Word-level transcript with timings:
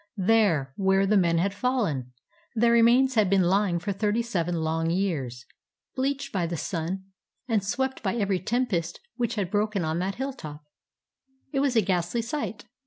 There, 0.17 0.73
where 0.77 1.05
the 1.05 1.15
men 1.15 1.37
had 1.37 1.53
fallen, 1.53 2.11
their 2.55 2.71
remains 2.71 3.13
had 3.13 3.29
been 3.29 3.43
lying 3.43 3.77
for 3.77 3.91
thirty 3.91 4.23
seven 4.23 4.55
long 4.63 4.89
years, 4.89 5.45
bleached 5.95 6.33
by 6.33 6.47
the 6.47 6.57
sun, 6.57 7.03
and 7.47 7.63
swept 7.63 8.01
by 8.01 8.13
280 8.13 8.15
THE 8.15 8.15
HILL 8.17 8.23
OF 8.23 8.23
BONES 8.23 8.23
every 8.23 8.67
tempest 8.79 8.99
which 9.17 9.35
had 9.35 9.51
broken 9.51 9.85
on 9.85 9.99
that 9.99 10.15
hilltop. 10.15 10.65
It 11.53 11.59
was 11.59 11.75
a 11.75 11.83
ghastly 11.83 12.23
sight. 12.23 12.65